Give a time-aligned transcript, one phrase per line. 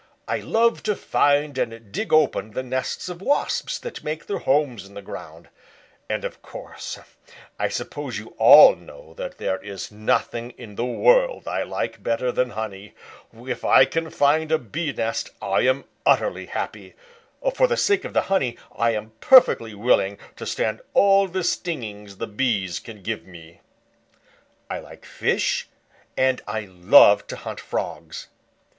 [0.27, 4.87] I love to find and dig open the nests of Wasps that make their homes
[4.87, 5.49] in the ground,
[6.09, 6.97] and of course
[7.59, 12.31] I suppose you all know that there is nothing in the world I like better
[12.31, 12.95] than honey.
[13.31, 16.95] If I can find a Bee nest I am utterly happy.
[17.53, 22.07] For the sake of the honey, I am perfectly willing to stand all the stinging
[22.17, 23.61] the Bees can give me.
[24.67, 25.67] I like fish
[26.17, 28.29] and I love to hunt Frogs.